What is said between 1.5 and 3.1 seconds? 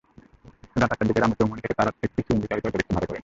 থেকে তাঁরা একটি সিএনজিচালিত অটোরিকশা ভাড়া